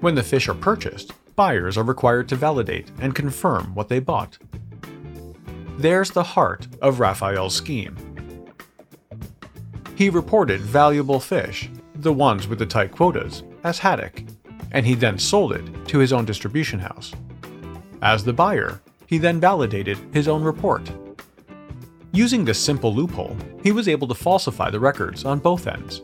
When 0.00 0.14
the 0.14 0.22
fish 0.22 0.48
are 0.48 0.54
purchased, 0.54 1.12
buyers 1.36 1.76
are 1.76 1.84
required 1.84 2.28
to 2.28 2.36
validate 2.36 2.90
and 3.00 3.14
confirm 3.14 3.74
what 3.74 3.88
they 3.88 3.98
bought. 3.98 4.38
There's 5.78 6.10
the 6.10 6.22
heart 6.22 6.66
of 6.80 7.00
Rafael's 7.00 7.54
scheme. 7.54 7.96
He 9.96 10.10
reported 10.10 10.60
valuable 10.60 11.20
fish, 11.20 11.70
the 11.94 12.12
ones 12.12 12.48
with 12.48 12.58
the 12.58 12.66
tight 12.66 12.92
quotas, 12.92 13.42
as 13.64 13.78
haddock, 13.78 14.22
and 14.72 14.86
he 14.86 14.94
then 14.94 15.18
sold 15.18 15.52
it 15.52 15.86
to 15.88 15.98
his 15.98 16.12
own 16.12 16.24
distribution 16.24 16.78
house. 16.78 17.12
As 18.02 18.24
the 18.24 18.32
buyer, 18.32 18.80
he 19.06 19.18
then 19.18 19.40
validated 19.40 19.98
his 20.12 20.28
own 20.28 20.42
report. 20.42 20.90
Using 22.12 22.44
this 22.44 22.58
simple 22.58 22.94
loophole, 22.94 23.36
he 23.62 23.72
was 23.72 23.88
able 23.88 24.08
to 24.08 24.14
falsify 24.14 24.70
the 24.70 24.80
records 24.80 25.24
on 25.24 25.38
both 25.38 25.66
ends. 25.66 26.02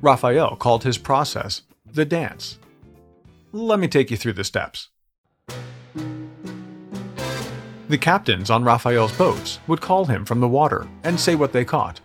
Rafael 0.00 0.56
called 0.56 0.84
his 0.84 0.98
process 0.98 1.62
the 1.92 2.04
dance. 2.04 2.58
Let 3.52 3.78
me 3.78 3.88
take 3.88 4.10
you 4.10 4.18
through 4.18 4.34
the 4.34 4.44
steps. 4.44 4.90
The 7.88 7.96
captains 7.96 8.50
on 8.50 8.64
Rafael's 8.64 9.16
boats 9.16 9.58
would 9.66 9.80
call 9.80 10.04
him 10.04 10.26
from 10.26 10.40
the 10.40 10.48
water 10.48 10.86
and 11.02 11.18
say 11.18 11.34
what 11.34 11.54
they 11.54 11.64
caught. 11.64 12.00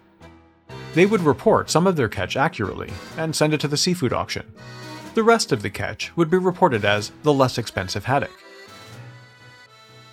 They 0.93 1.05
would 1.05 1.19
report 1.19 1.69
some 1.69 1.85
of 1.85 1.97
their 1.97 2.07
catch 2.07 2.37
accurately 2.37 2.93
and 3.17 3.35
send 3.35 3.53
it 3.53 3.59
to 3.59 3.67
the 3.67 3.75
seafood 3.75 4.13
auction. 4.13 4.53
The 5.15 5.23
rest 5.23 5.51
of 5.51 5.61
the 5.61 5.69
catch 5.69 6.15
would 6.15 6.29
be 6.29 6.37
reported 6.37 6.85
as 6.85 7.11
the 7.23 7.33
less 7.33 7.57
expensive 7.57 8.05
haddock. 8.05 8.31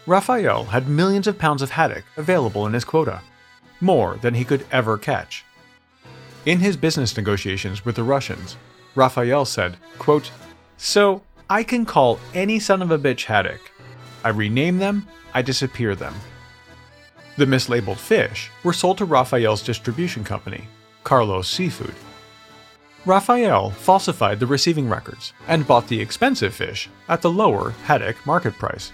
Rafael 0.07 0.65
had 0.65 0.89
millions 0.89 1.29
of 1.29 1.39
pounds 1.39 1.63
of 1.63 1.71
haddock 1.71 2.05
available 2.17 2.67
in 2.67 2.73
his 2.73 2.85
quota, 2.85 3.21
more 3.81 4.17
than 4.17 4.35
he 4.35 4.45
could 4.45 4.67
ever 4.73 4.99
catch. 4.99 5.45
In 6.45 6.59
his 6.59 6.77
business 6.77 7.17
negotiations 7.17 7.85
with 7.85 7.95
the 7.95 8.03
Russians, 8.03 8.57
Rafael 8.97 9.45
said, 9.45 9.77
quote, 9.99 10.33
So, 10.83 11.21
I 11.51 11.63
can 11.63 11.85
call 11.85 12.19
any 12.33 12.59
son 12.59 12.81
of 12.81 12.91
a 12.91 12.99
bitch 12.99 13.27
haddock. 13.27 13.61
I 14.25 14.31
rename 14.31 14.79
them, 14.79 15.07
I 15.35 15.43
disappear 15.43 15.95
them. 15.95 16.15
The 17.37 17.45
mislabeled 17.45 17.99
fish 17.99 18.51
were 18.65 18.73
sold 18.73 18.97
to 18.99 19.05
Rafael's 19.05 19.63
distribution 19.63 20.25
company, 20.25 20.65
Carlos 21.05 21.51
Seafood. 21.51 21.95
Rafael 23.05 23.71
falsified 23.71 24.41
the 24.41 24.47
receiving 24.47 24.89
records 24.89 25.35
and 25.49 25.67
bought 25.67 25.87
the 25.87 26.01
expensive 26.01 26.55
fish 26.55 26.89
at 27.11 27.21
the 27.21 27.31
lower 27.31 27.71
haddock 27.85 28.17
market 28.25 28.55
price. 28.55 28.91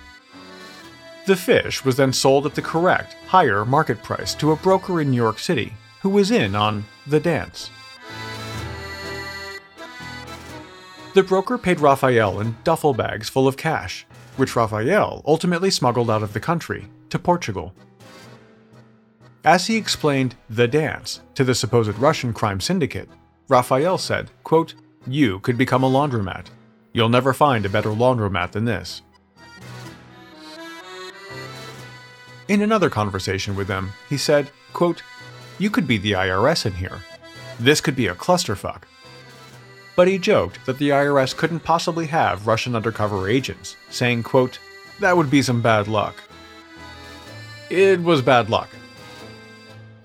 The 1.27 1.37
fish 1.37 1.85
was 1.85 1.97
then 1.97 2.13
sold 2.13 2.47
at 2.47 2.57
the 2.57 2.63
correct, 2.63 3.15
higher 3.29 3.65
market 3.65 4.03
price 4.03 4.35
to 4.35 4.51
a 4.51 4.57
broker 4.57 5.01
in 5.01 5.13
New 5.13 5.17
York 5.17 5.39
City 5.39 5.73
who 6.03 6.11
was 6.11 6.33
in 6.33 6.57
on 6.57 6.85
the 7.07 7.21
dance. 7.21 7.71
The 11.17 11.23
broker 11.23 11.57
paid 11.57 11.81
Rafael 11.81 12.41
in 12.41 12.59
duffel 12.63 12.93
bags 12.93 13.31
full 13.31 13.49
of 13.49 13.57
cash, 13.57 14.07
which 14.37 14.55
Rafael 14.55 15.23
ultimately 15.25 15.71
smuggled 15.71 16.11
out 16.11 16.23
of 16.23 16.35
the 16.35 16.41
country 16.41 16.89
to 17.09 17.19
Portugal. 17.19 17.73
As 19.43 19.67
he 19.67 19.79
explained 19.79 20.35
the 20.51 20.69
dance 20.69 21.23
to 21.35 21.43
the 21.43 21.55
supposed 21.55 21.97
Russian 21.97 22.35
crime 22.35 22.61
syndicate, 22.61 23.09
Rafael 23.49 23.97
said, 23.97 24.31
quote, 24.45 24.75
You 25.07 25.39
could 25.39 25.57
become 25.57 25.83
a 25.83 25.89
laundromat. 25.89 26.49
You'll 26.93 27.09
never 27.09 27.33
find 27.33 27.65
a 27.65 27.71
better 27.71 27.93
laundromat 27.93 28.53
than 28.53 28.67
this. 28.67 29.01
In 32.47 32.61
another 32.61 32.91
conversation 32.91 33.57
with 33.57 33.69
them, 33.69 33.93
he 34.11 34.19
said, 34.19 34.51
quote, 34.75 35.03
You 35.59 35.71
could 35.71 35.87
be 35.87 35.97
the 35.97 36.13
IRS 36.13 36.67
in 36.67 36.75
here. 36.75 37.01
This 37.59 37.81
could 37.81 37.97
be 37.97 38.07
a 38.07 38.15
clusterfuck. 38.15 38.83
But 39.97 40.09
he 40.09 40.19
joked 40.19 40.65
that 40.67 40.79
the 40.79 40.91
IRS 40.91 41.35
couldn't 41.35 41.61
possibly 41.61 42.07
have 42.07 42.47
Russian 42.47 42.77
undercover 42.77 43.29
agents, 43.29 43.77
saying, 43.89 44.23
quote, 44.23 44.59
That 45.01 45.17
would 45.17 45.31
be 45.31 45.43
some 45.43 45.63
bad 45.63 45.89
luck. 45.89 46.23
It 47.71 48.01
was 48.03 48.23
bad 48.23 48.51
luck. 48.51 48.69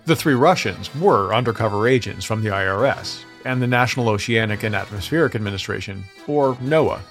The 0.06 0.16
three 0.16 0.34
Russians 0.34 0.94
were 0.96 1.34
undercover 1.34 1.88
agents 1.88 2.26
from 2.26 2.42
the 2.42 2.50
IRS 2.50 3.24
and 3.46 3.62
the 3.62 3.68
National 3.68 4.10
Oceanic 4.10 4.64
and 4.64 4.76
Atmospheric 4.76 5.36
Administration, 5.36 6.04
or 6.26 6.56
NOAA. 6.56 7.02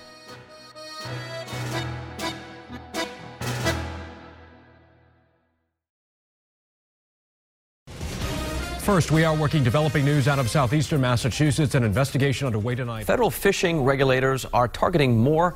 First, 8.91 9.13
we 9.13 9.23
are 9.23 9.37
working 9.37 9.63
developing 9.63 10.05
news 10.05 10.27
out 10.27 10.41
of 10.41 10.51
southeastern 10.51 11.01
Massachusetts. 11.01 11.77
An 11.77 11.85
investigation 11.85 12.49
underway 12.49 12.75
tonight. 12.75 13.05
Federal 13.05 13.31
fishing 13.31 13.85
regulators 13.85 14.45
are 14.47 14.67
targeting 14.67 15.17
more 15.17 15.55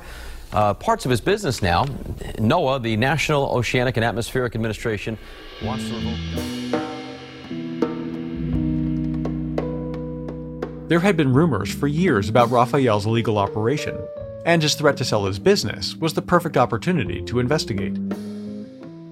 uh, 0.53 0.73
parts 0.73 1.03
of 1.03 1.11
his 1.11 1.19
business 1.19 1.61
now. 1.61 1.83
NOAA, 1.83 2.81
the 2.81 2.95
National 2.95 3.47
Oceanic 3.47 3.97
and 3.97 4.05
Atmospheric 4.05 4.55
Administration, 4.55 5.17
wants 5.61 5.85
to 5.89 5.95
revoke. 5.95 6.79
There 10.87 11.01
had 11.01 11.17
been 11.17 11.33
rumors 11.33 11.75
for 11.75 11.87
years 11.87 12.29
about 12.29 12.49
Rafael's 12.51 13.05
illegal 13.05 13.37
operation, 13.37 13.97
and 14.45 14.63
his 14.63 14.75
threat 14.75 14.95
to 14.95 15.03
sell 15.03 15.25
his 15.25 15.39
business 15.39 15.93
was 15.97 16.13
the 16.13 16.21
perfect 16.21 16.55
opportunity 16.55 17.21
to 17.23 17.39
investigate. 17.39 17.97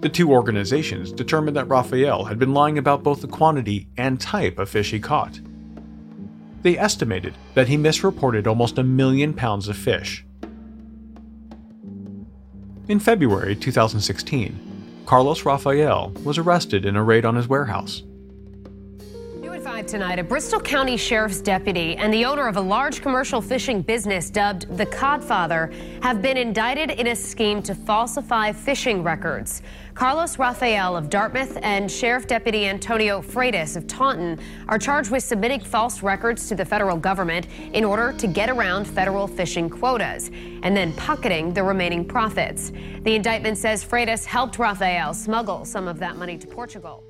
The 0.04 0.10
two 0.10 0.34
organizations 0.34 1.14
determined 1.14 1.56
that 1.56 1.70
Rafael 1.70 2.26
had 2.26 2.38
been 2.38 2.54
lying 2.54 2.78
about 2.78 3.04
both 3.04 3.22
the 3.22 3.28
quantity 3.28 3.88
and 3.96 4.20
type 4.20 4.60
of 4.60 4.68
fish 4.68 4.92
he 4.92 5.00
caught. 5.00 5.40
They 6.62 6.78
estimated 6.78 7.36
that 7.54 7.70
he 7.70 7.78
misreported 7.78 8.46
almost 8.46 8.78
a 8.78 8.84
million 8.84 9.34
pounds 9.34 9.70
of 9.70 9.78
fish. 9.78 10.26
In 12.90 13.00
February 13.00 13.56
2016, 13.56 15.04
Carlos 15.06 15.46
Rafael 15.46 16.10
was 16.26 16.38
arrested 16.38 16.84
in 16.84 16.98
a 16.98 17.04
raid 17.04 17.24
on 17.24 17.38
his 17.38 17.48
warehouse. 17.48 18.04
New 19.74 19.80
5 19.80 19.88
tonight, 19.88 20.20
a 20.20 20.24
Bristol 20.24 20.60
County 20.60 20.96
Sheriff's 20.96 21.42
deputy 21.42 21.96
and 21.96 22.14
the 22.14 22.26
owner 22.26 22.48
of 22.48 22.58
a 22.58 22.62
large 22.62 23.02
commercial 23.02 23.42
fishing 23.42 23.82
business 23.82 24.30
dubbed 24.30 24.78
the 24.78 24.86
Codfather 24.86 25.74
have 26.04 26.22
been 26.22 26.38
indicted 26.38 26.92
in 26.92 27.08
a 27.08 27.16
scheme 27.16 27.60
to 27.64 27.74
falsify 27.74 28.52
fishing 28.52 29.02
records. 29.02 29.64
Carlos 29.96 30.38
Rafael 30.38 30.96
of 30.96 31.10
Dartmouth 31.10 31.58
and 31.64 31.90
Sheriff 31.90 32.28
Deputy 32.28 32.68
Antonio 32.68 33.20
Freitas 33.20 33.76
of 33.76 33.88
Taunton 33.88 34.40
are 34.68 34.78
charged 34.78 35.10
with 35.10 35.24
submitting 35.24 35.60
false 35.60 36.04
records 36.04 36.48
to 36.50 36.56
the 36.56 36.66
federal 36.66 36.98
government 36.98 37.48
in 37.74 37.84
order 37.84 38.14
to 38.14 38.28
get 38.28 38.52
around 38.52 38.86
federal 38.86 39.28
fishing 39.28 39.72
quotas 39.72 40.30
and 40.62 40.78
then 40.78 40.94
pocketing 40.94 41.52
the 41.52 41.64
remaining 41.64 42.06
profits. 42.06 42.72
The 43.02 43.16
indictment 43.16 43.58
says 43.58 43.84
Freitas 43.84 44.24
helped 44.24 44.60
Rafael 44.60 45.16
smuggle 45.16 45.66
some 45.66 45.88
of 45.88 45.98
that 45.98 46.16
money 46.16 46.38
to 46.38 46.46
Portugal. 46.46 47.04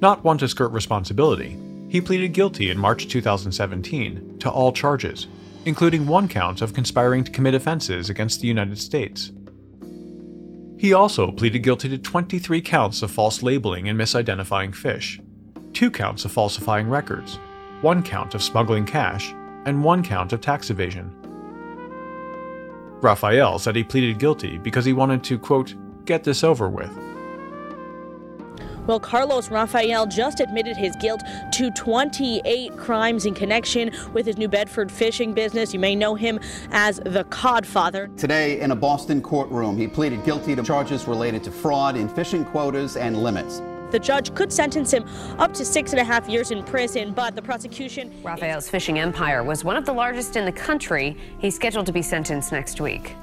Not 0.00 0.24
one 0.24 0.38
to 0.38 0.48
skirt 0.48 0.72
responsibility, 0.72 1.56
he 1.88 2.00
pleaded 2.00 2.32
guilty 2.32 2.70
in 2.70 2.78
March 2.78 3.06
2017 3.08 4.38
to 4.40 4.50
all 4.50 4.72
charges, 4.72 5.28
including 5.64 6.06
one 6.06 6.28
count 6.28 6.60
of 6.60 6.74
conspiring 6.74 7.22
to 7.24 7.30
commit 7.30 7.54
offenses 7.54 8.10
against 8.10 8.40
the 8.40 8.48
United 8.48 8.78
States. 8.78 9.30
He 10.76 10.92
also 10.92 11.30
pleaded 11.30 11.60
guilty 11.60 11.88
to 11.90 11.98
23 11.98 12.60
counts 12.60 13.02
of 13.02 13.10
false 13.10 13.42
labeling 13.42 13.88
and 13.88 13.98
misidentifying 13.98 14.74
fish, 14.74 15.20
two 15.72 15.90
counts 15.90 16.24
of 16.24 16.32
falsifying 16.32 16.88
records, 16.88 17.38
one 17.80 18.02
count 18.02 18.34
of 18.34 18.42
smuggling 18.42 18.84
cash, 18.84 19.32
and 19.64 19.84
one 19.84 20.02
count 20.02 20.32
of 20.32 20.40
tax 20.40 20.70
evasion. 20.70 21.10
Rafael 23.00 23.58
said 23.58 23.76
he 23.76 23.84
pleaded 23.84 24.18
guilty 24.18 24.58
because 24.58 24.84
he 24.84 24.92
wanted 24.92 25.22
to, 25.24 25.38
quote, 25.38 25.74
get 26.06 26.24
this 26.24 26.42
over 26.42 26.68
with. 26.68 26.90
Well, 28.86 29.00
Carlos 29.00 29.50
Rafael 29.50 30.06
just 30.06 30.40
admitted 30.40 30.76
his 30.76 30.94
guilt 30.96 31.22
to 31.52 31.70
28 31.70 32.76
crimes 32.76 33.24
in 33.24 33.34
connection 33.34 33.90
with 34.12 34.26
his 34.26 34.36
New 34.36 34.48
Bedford 34.48 34.92
fishing 34.92 35.32
business. 35.32 35.72
You 35.72 35.80
may 35.80 35.96
know 35.96 36.14
him 36.14 36.38
as 36.70 36.98
the 36.98 37.24
Codfather. 37.24 38.14
Today, 38.18 38.60
in 38.60 38.72
a 38.72 38.76
Boston 38.76 39.22
courtroom, 39.22 39.78
he 39.78 39.88
pleaded 39.88 40.22
guilty 40.24 40.54
to 40.54 40.62
charges 40.62 41.08
related 41.08 41.42
to 41.44 41.50
fraud 41.50 41.96
in 41.96 42.10
fishing 42.10 42.44
quotas 42.44 42.98
and 42.98 43.22
limits. 43.22 43.62
The 43.90 43.98
judge 43.98 44.34
could 44.34 44.52
sentence 44.52 44.92
him 44.92 45.04
up 45.38 45.54
to 45.54 45.64
six 45.64 45.92
and 45.92 46.00
a 46.00 46.04
half 46.04 46.28
years 46.28 46.50
in 46.50 46.62
prison, 46.64 47.12
but 47.12 47.34
the 47.34 47.42
prosecution. 47.42 48.12
Rafael's 48.22 48.68
fishing 48.68 48.98
empire 48.98 49.42
was 49.42 49.64
one 49.64 49.76
of 49.76 49.86
the 49.86 49.92
largest 49.94 50.36
in 50.36 50.44
the 50.44 50.52
country. 50.52 51.16
He's 51.38 51.54
scheduled 51.54 51.86
to 51.86 51.92
be 51.92 52.02
sentenced 52.02 52.52
next 52.52 52.80
week. 52.80 53.14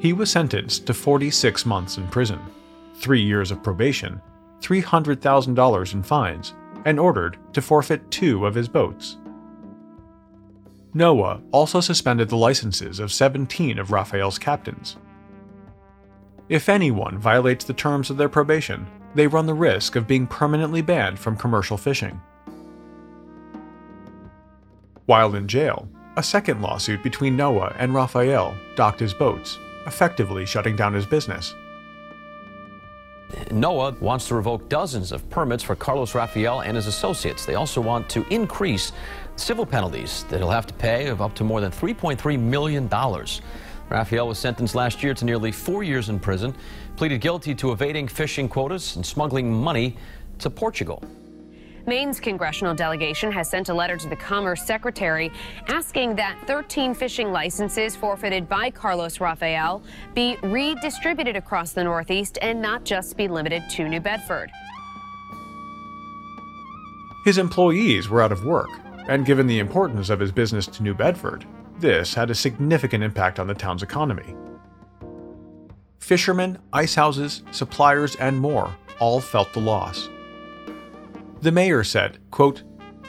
He 0.00 0.12
was 0.12 0.30
sentenced 0.30 0.86
to 0.86 0.94
46 0.94 1.66
months 1.66 1.96
in 1.98 2.08
prison 2.08 2.40
three 3.00 3.22
years 3.22 3.50
of 3.50 3.62
probation, 3.62 4.20
$300,000 4.60 5.94
in 5.94 6.02
fines, 6.02 6.54
and 6.84 7.00
ordered 7.00 7.38
to 7.52 7.62
forfeit 7.62 8.10
two 8.10 8.46
of 8.46 8.54
his 8.54 8.68
boats. 8.68 9.16
NOAA 10.94 11.42
also 11.52 11.80
suspended 11.80 12.28
the 12.28 12.36
licenses 12.36 12.98
of 12.98 13.12
17 13.12 13.78
of 13.78 13.92
Rafael's 13.92 14.38
captains. 14.38 14.96
If 16.48 16.68
anyone 16.68 17.18
violates 17.18 17.64
the 17.64 17.72
terms 17.72 18.10
of 18.10 18.16
their 18.16 18.28
probation, 18.28 18.86
they 19.14 19.26
run 19.26 19.46
the 19.46 19.54
risk 19.54 19.94
of 19.94 20.08
being 20.08 20.26
permanently 20.26 20.82
banned 20.82 21.18
from 21.18 21.36
commercial 21.36 21.76
fishing. 21.76 22.20
While 25.06 25.34
in 25.36 25.46
jail, 25.46 25.88
a 26.16 26.22
second 26.22 26.60
lawsuit 26.60 27.02
between 27.02 27.36
NOAA 27.36 27.76
and 27.78 27.94
Rafael 27.94 28.54
docked 28.74 29.00
his 29.00 29.14
boats, 29.14 29.58
effectively 29.86 30.44
shutting 30.44 30.74
down 30.74 30.92
his 30.92 31.06
business. 31.06 31.54
NOAA 33.50 34.00
wants 34.00 34.28
to 34.28 34.34
revoke 34.34 34.68
dozens 34.68 35.12
of 35.12 35.28
permits 35.30 35.62
for 35.62 35.74
Carlos 35.74 36.14
Rafael 36.14 36.60
and 36.60 36.76
his 36.76 36.86
associates. 36.86 37.44
They 37.44 37.54
also 37.54 37.80
want 37.80 38.08
to 38.10 38.26
increase 38.32 38.92
civil 39.36 39.66
penalties 39.66 40.24
that 40.28 40.38
he'll 40.38 40.50
have 40.50 40.66
to 40.66 40.74
pay 40.74 41.06
of 41.08 41.22
up 41.22 41.34
to 41.36 41.44
more 41.44 41.60
than 41.60 41.70
$3.3 41.70 42.38
million. 42.38 42.88
Rafael 43.88 44.28
was 44.28 44.38
sentenced 44.38 44.74
last 44.74 45.02
year 45.02 45.14
to 45.14 45.24
nearly 45.24 45.50
four 45.50 45.82
years 45.82 46.08
in 46.08 46.20
prison, 46.20 46.54
pleaded 46.96 47.20
guilty 47.20 47.54
to 47.56 47.72
evading 47.72 48.06
fishing 48.06 48.48
quotas 48.48 48.96
and 48.96 49.04
smuggling 49.04 49.52
money 49.52 49.96
to 50.38 50.48
Portugal. 50.48 51.02
Maine's 51.90 52.20
congressional 52.20 52.72
delegation 52.72 53.32
has 53.32 53.50
sent 53.50 53.68
a 53.68 53.74
letter 53.74 53.96
to 53.96 54.08
the 54.08 54.14
Commerce 54.14 54.62
Secretary 54.62 55.32
asking 55.66 56.14
that 56.14 56.38
13 56.46 56.94
fishing 56.94 57.32
licenses 57.32 57.96
forfeited 57.96 58.48
by 58.48 58.70
Carlos 58.70 59.20
Rafael 59.20 59.82
be 60.14 60.36
redistributed 60.44 61.34
across 61.34 61.72
the 61.72 61.82
Northeast 61.82 62.38
and 62.42 62.62
not 62.62 62.84
just 62.84 63.16
be 63.16 63.26
limited 63.26 63.64
to 63.70 63.88
New 63.88 63.98
Bedford. 63.98 64.52
His 67.24 67.38
employees 67.38 68.08
were 68.08 68.22
out 68.22 68.30
of 68.30 68.44
work, 68.44 68.70
and 69.08 69.26
given 69.26 69.48
the 69.48 69.58
importance 69.58 70.10
of 70.10 70.20
his 70.20 70.30
business 70.30 70.68
to 70.68 70.84
New 70.84 70.94
Bedford, 70.94 71.44
this 71.80 72.14
had 72.14 72.30
a 72.30 72.36
significant 72.36 73.02
impact 73.02 73.40
on 73.40 73.48
the 73.48 73.54
town's 73.54 73.82
economy. 73.82 74.36
Fishermen, 75.98 76.56
ice 76.72 76.94
houses, 76.94 77.42
suppliers, 77.50 78.14
and 78.14 78.38
more 78.38 78.72
all 79.00 79.20
felt 79.20 79.52
the 79.52 79.60
loss. 79.60 80.08
The 81.42 81.52
mayor 81.52 81.82
said, 81.84 82.18
quote, 82.30 82.62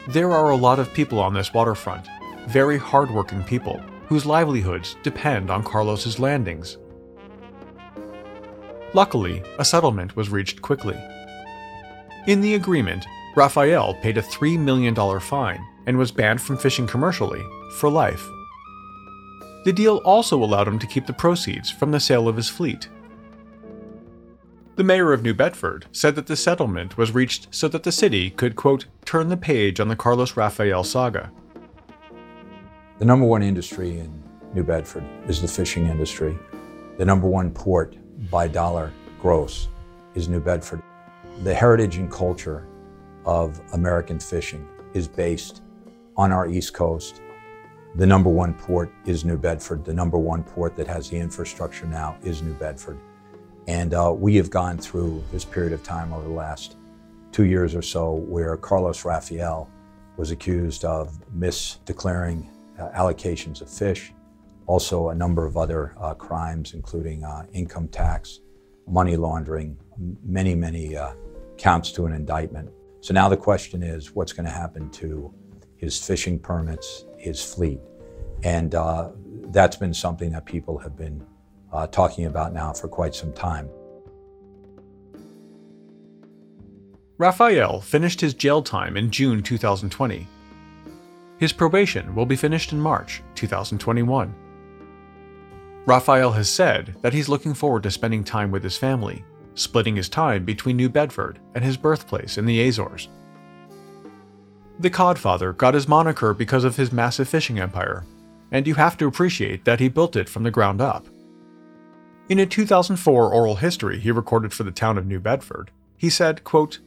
There 0.08 0.32
are 0.32 0.50
a 0.50 0.56
lot 0.56 0.78
of 0.78 0.94
people 0.94 1.18
on 1.18 1.34
this 1.34 1.52
waterfront, 1.52 2.06
very 2.46 2.78
hardworking 2.78 3.44
people, 3.44 3.78
whose 4.06 4.24
livelihoods 4.24 4.96
depend 5.02 5.50
on 5.50 5.62
Carlos's 5.62 6.18
landings. 6.18 6.78
Luckily, 8.94 9.42
a 9.58 9.64
settlement 9.64 10.16
was 10.16 10.30
reached 10.30 10.62
quickly. 10.62 10.98
In 12.26 12.40
the 12.40 12.54
agreement, 12.54 13.04
Rafael 13.36 13.94
paid 13.94 14.16
a 14.16 14.22
$3 14.22 14.58
million 14.58 14.94
fine 15.20 15.62
and 15.86 15.98
was 15.98 16.10
banned 16.10 16.40
from 16.40 16.56
fishing 16.56 16.86
commercially 16.86 17.42
for 17.76 17.90
life. 17.90 18.26
The 19.66 19.74
deal 19.74 19.98
also 19.98 20.42
allowed 20.42 20.68
him 20.68 20.78
to 20.78 20.86
keep 20.86 21.06
the 21.06 21.12
proceeds 21.12 21.70
from 21.70 21.90
the 21.90 22.00
sale 22.00 22.28
of 22.28 22.36
his 22.36 22.48
fleet 22.48 22.88
the 24.74 24.84
mayor 24.84 25.12
of 25.12 25.22
New 25.22 25.34
Bedford 25.34 25.84
said 25.92 26.14
that 26.14 26.26
the 26.26 26.36
settlement 26.36 26.96
was 26.96 27.12
reached 27.12 27.48
so 27.50 27.68
that 27.68 27.82
the 27.82 27.92
city 27.92 28.30
could, 28.30 28.56
quote, 28.56 28.86
turn 29.04 29.28
the 29.28 29.36
page 29.36 29.80
on 29.80 29.88
the 29.88 29.96
Carlos 29.96 30.34
Rafael 30.34 30.82
saga. 30.82 31.30
The 32.98 33.04
number 33.04 33.26
one 33.26 33.42
industry 33.42 33.98
in 33.98 34.22
New 34.54 34.64
Bedford 34.64 35.04
is 35.28 35.42
the 35.42 35.48
fishing 35.48 35.86
industry. 35.86 36.38
The 36.96 37.04
number 37.04 37.28
one 37.28 37.50
port 37.50 37.96
by 38.30 38.48
dollar 38.48 38.92
gross 39.20 39.68
is 40.14 40.28
New 40.28 40.40
Bedford. 40.40 40.82
The 41.42 41.54
heritage 41.54 41.96
and 41.96 42.10
culture 42.10 42.66
of 43.26 43.60
American 43.74 44.18
fishing 44.18 44.66
is 44.94 45.06
based 45.06 45.62
on 46.16 46.32
our 46.32 46.48
East 46.48 46.72
Coast. 46.72 47.20
The 47.96 48.06
number 48.06 48.30
one 48.30 48.54
port 48.54 48.90
is 49.04 49.22
New 49.22 49.36
Bedford. 49.36 49.84
The 49.84 49.92
number 49.92 50.16
one 50.16 50.42
port 50.42 50.76
that 50.76 50.86
has 50.86 51.10
the 51.10 51.18
infrastructure 51.18 51.86
now 51.86 52.16
is 52.22 52.40
New 52.40 52.54
Bedford. 52.54 52.98
And 53.66 53.94
uh, 53.94 54.12
we 54.16 54.36
have 54.36 54.50
gone 54.50 54.78
through 54.78 55.22
this 55.32 55.44
period 55.44 55.72
of 55.72 55.82
time 55.82 56.12
over 56.12 56.24
the 56.24 56.34
last 56.34 56.76
two 57.30 57.44
years 57.44 57.74
or 57.74 57.82
so 57.82 58.12
where 58.12 58.56
Carlos 58.56 59.04
Rafael 59.04 59.70
was 60.16 60.30
accused 60.30 60.84
of 60.84 61.18
misdeclaring 61.36 62.46
uh, 62.78 62.90
allocations 62.90 63.62
of 63.62 63.70
fish, 63.70 64.12
also 64.66 65.10
a 65.10 65.14
number 65.14 65.46
of 65.46 65.56
other 65.56 65.94
uh, 65.98 66.14
crimes, 66.14 66.74
including 66.74 67.24
uh, 67.24 67.46
income 67.52 67.88
tax, 67.88 68.40
money 68.86 69.16
laundering, 69.16 69.76
many, 70.24 70.54
many 70.54 70.96
uh, 70.96 71.12
counts 71.56 71.92
to 71.92 72.06
an 72.06 72.12
indictment. 72.12 72.70
So 73.00 73.14
now 73.14 73.28
the 73.28 73.36
question 73.36 73.82
is 73.82 74.14
what's 74.14 74.32
going 74.32 74.46
to 74.46 74.52
happen 74.52 74.90
to 74.90 75.32
his 75.76 76.04
fishing 76.04 76.38
permits, 76.38 77.04
his 77.18 77.42
fleet? 77.42 77.80
And 78.42 78.74
uh, 78.74 79.10
that's 79.46 79.76
been 79.76 79.94
something 79.94 80.32
that 80.32 80.44
people 80.46 80.78
have 80.78 80.96
been 80.96 81.24
uh, 81.72 81.86
talking 81.86 82.26
about 82.26 82.52
now 82.52 82.72
for 82.72 82.88
quite 82.88 83.14
some 83.14 83.32
time. 83.32 83.68
Rafael 87.18 87.80
finished 87.80 88.20
his 88.20 88.34
jail 88.34 88.62
time 88.62 88.96
in 88.96 89.10
June 89.10 89.42
2020. 89.42 90.26
His 91.38 91.52
probation 91.52 92.14
will 92.14 92.26
be 92.26 92.36
finished 92.36 92.72
in 92.72 92.80
March 92.80 93.22
2021. 93.36 94.34
Rafael 95.84 96.32
has 96.32 96.48
said 96.48 96.94
that 97.02 97.12
he's 97.12 97.28
looking 97.28 97.54
forward 97.54 97.82
to 97.82 97.90
spending 97.90 98.22
time 98.22 98.50
with 98.50 98.62
his 98.62 98.76
family, 98.76 99.24
splitting 99.54 99.96
his 99.96 100.08
time 100.08 100.44
between 100.44 100.76
New 100.76 100.88
Bedford 100.88 101.40
and 101.54 101.64
his 101.64 101.76
birthplace 101.76 102.38
in 102.38 102.46
the 102.46 102.68
Azores. 102.68 103.08
The 104.78 104.90
Codfather 104.90 105.56
got 105.56 105.74
his 105.74 105.88
moniker 105.88 106.34
because 106.34 106.64
of 106.64 106.76
his 106.76 106.92
massive 106.92 107.28
fishing 107.28 107.58
empire, 107.58 108.04
and 108.50 108.66
you 108.66 108.74
have 108.74 108.96
to 108.98 109.06
appreciate 109.06 109.64
that 109.64 109.80
he 109.80 109.88
built 109.88 110.16
it 110.16 110.28
from 110.28 110.42
the 110.42 110.50
ground 110.50 110.80
up. 110.80 111.06
In 112.28 112.38
a 112.38 112.46
2004 112.46 113.34
oral 113.34 113.56
history 113.56 113.98
he 113.98 114.10
recorded 114.12 114.52
for 114.52 114.62
the 114.62 114.70
town 114.70 114.96
of 114.96 115.06
New 115.06 115.18
Bedford, 115.18 115.70
he 115.96 116.08
said, 116.08 116.44
quote, 116.44 116.78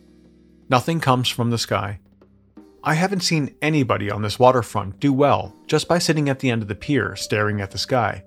Nothing 0.69 0.99
comes 0.99 1.29
from 1.29 1.49
the 1.49 1.57
sky. 1.57 1.99
I 2.83 2.93
haven't 2.93 3.21
seen 3.21 3.55
anybody 3.61 4.09
on 4.09 4.21
this 4.21 4.39
waterfront 4.39 4.99
do 4.99 5.11
well 5.11 5.55
just 5.67 5.87
by 5.87 5.99
sitting 5.99 6.29
at 6.29 6.39
the 6.39 6.49
end 6.49 6.61
of 6.61 6.67
the 6.67 6.75
pier 6.75 7.15
staring 7.15 7.59
at 7.59 7.71
the 7.71 7.77
sky. 7.77 8.23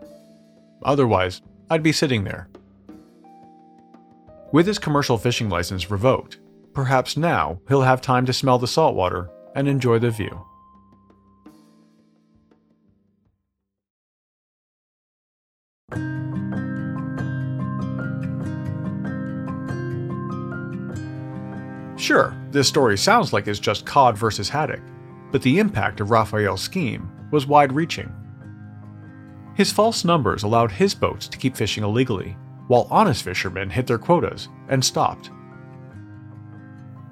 Otherwise, 0.83 1.41
I'd 1.71 1.83
be 1.83 1.93
sitting 1.93 2.25
there. 2.25 2.49
With 4.53 4.67
his 4.67 4.79
commercial 4.79 5.19
fishing 5.19 5.49
license 5.49 5.91
revoked, 5.91 6.39
perhaps 6.73 7.17
now 7.17 7.61
he'll 7.69 7.83
have 7.83 8.01
time 8.01 8.27
to 8.27 8.33
smell 8.33 8.59
the 8.59 8.67
saltwater 8.67 9.31
and 9.55 9.67
enjoy 9.67 9.99
the 9.99 10.11
view. 10.11 10.45
Sure, 22.09 22.35
this 22.53 22.67
story 22.67 22.97
sounds 22.97 23.35
like 23.35 23.47
it's 23.47 23.59
just 23.59 23.85
cod 23.85 24.17
versus 24.17 24.49
haddock, 24.49 24.81
but 25.31 25.43
the 25.43 25.59
impact 25.59 26.01
of 26.01 26.11
Rafael's 26.11 26.63
scheme 26.63 27.07
was 27.31 27.47
wide 27.47 27.71
reaching. 27.71 28.11
His 29.55 29.71
false 29.71 30.07
numbers 30.07 30.43
allowed 30.43 30.73
his 30.73 30.95
boats 30.95 31.29
to 31.29 31.37
keep 31.37 31.55
fishing 31.55 31.85
illegally, 31.85 32.35
while 32.67 32.89
honest 32.91 33.25
fishermen 33.25 33.69
hit 33.69 33.87
their 33.87 33.99
quotas 33.99 34.49
and 34.71 34.83
stopped. 34.83 35.31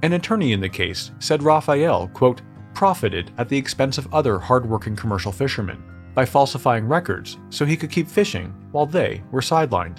An 0.02 0.14
attorney 0.14 0.52
in 0.52 0.62
the 0.62 0.68
case 0.70 1.10
said 1.18 1.42
Rafael, 1.42 2.08
quote, 2.14 2.40
profited 2.72 3.32
at 3.36 3.50
the 3.50 3.58
expense 3.58 3.98
of 3.98 4.14
other 4.14 4.38
hardworking 4.38 4.96
commercial 4.96 5.30
fishermen 5.30 5.84
by 6.14 6.24
falsifying 6.24 6.88
records 6.88 7.36
so 7.50 7.66
he 7.66 7.76
could 7.76 7.90
keep 7.90 8.08
fishing 8.08 8.46
while 8.72 8.86
they 8.86 9.22
were 9.30 9.42
sidelined. 9.42 9.98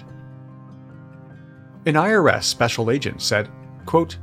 An 1.86 1.94
IRS 1.94 2.42
special 2.42 2.90
agent 2.90 3.22
said, 3.22 3.48
quote, 3.86 4.18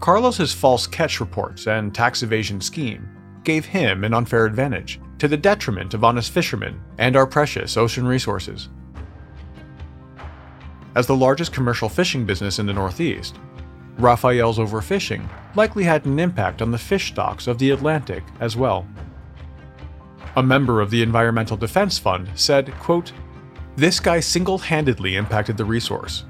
Carlos's 0.00 0.52
false 0.52 0.86
catch 0.86 1.20
reports 1.20 1.66
and 1.66 1.94
tax 1.94 2.22
evasion 2.22 2.60
scheme 2.60 3.08
gave 3.44 3.64
him 3.64 4.04
an 4.04 4.14
unfair 4.14 4.46
advantage 4.46 5.00
to 5.18 5.28
the 5.28 5.36
detriment 5.36 5.94
of 5.94 6.04
honest 6.04 6.32
fishermen 6.32 6.80
and 6.98 7.16
our 7.16 7.26
precious 7.26 7.76
ocean 7.76 8.06
resources. 8.06 8.68
As 10.94 11.06
the 11.06 11.16
largest 11.16 11.52
commercial 11.52 11.88
fishing 11.88 12.24
business 12.24 12.58
in 12.58 12.66
the 12.66 12.72
Northeast, 12.72 13.36
Rafael's 13.98 14.58
overfishing 14.58 15.28
likely 15.54 15.84
had 15.84 16.04
an 16.04 16.18
impact 16.18 16.62
on 16.62 16.70
the 16.70 16.78
fish 16.78 17.08
stocks 17.08 17.46
of 17.46 17.58
the 17.58 17.70
Atlantic 17.70 18.24
as 18.40 18.56
well. 18.56 18.86
A 20.36 20.42
member 20.42 20.80
of 20.80 20.90
the 20.90 21.02
Environmental 21.02 21.56
Defense 21.56 21.98
Fund 21.98 22.28
said, 22.34 22.72
quote, 22.80 23.12
This 23.76 24.00
guy 24.00 24.20
single 24.20 24.58
handedly 24.58 25.16
impacted 25.16 25.56
the 25.56 25.64
resource. 25.64 26.24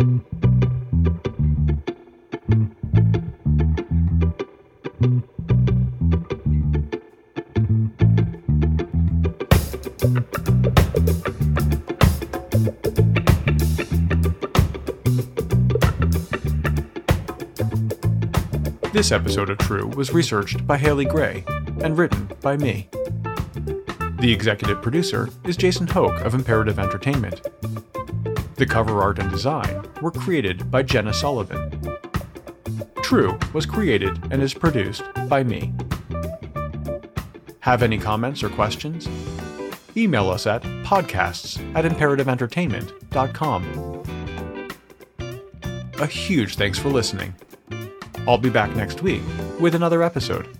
This 0.00 0.08
episode 19.12 19.50
of 19.50 19.58
True 19.58 19.86
was 19.88 20.14
researched 20.14 20.66
by 20.66 20.78
Haley 20.78 21.04
Gray 21.04 21.44
and 21.82 21.98
written 21.98 22.30
by 22.40 22.56
me. 22.56 22.88
The 24.20 24.32
executive 24.32 24.80
producer 24.80 25.28
is 25.44 25.58
Jason 25.58 25.86
Hoke 25.86 26.22
of 26.22 26.32
Imperative 26.32 26.78
Entertainment. 26.78 27.42
The 28.56 28.66
cover 28.66 29.00
art 29.02 29.18
and 29.18 29.30
design 29.30 29.89
were 30.00 30.10
created 30.10 30.70
by 30.70 30.82
Jenna 30.82 31.12
Sullivan. 31.12 31.98
True 33.02 33.38
was 33.52 33.66
created 33.66 34.32
and 34.32 34.42
is 34.42 34.54
produced 34.54 35.02
by 35.28 35.42
me. 35.42 35.72
Have 37.60 37.82
any 37.82 37.98
comments 37.98 38.42
or 38.42 38.48
questions? 38.48 39.08
Email 39.96 40.30
us 40.30 40.46
at 40.46 40.62
podcasts 40.84 41.58
at 41.74 41.84
imperativeentertainment.com. 41.84 44.02
A 46.00 46.06
huge 46.06 46.56
thanks 46.56 46.78
for 46.78 46.88
listening. 46.88 47.34
I'll 48.26 48.38
be 48.38 48.50
back 48.50 48.74
next 48.76 49.02
week 49.02 49.22
with 49.58 49.74
another 49.74 50.02
episode. 50.02 50.59